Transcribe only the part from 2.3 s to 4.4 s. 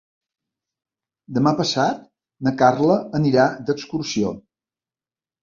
na Carla anirà d'excursió.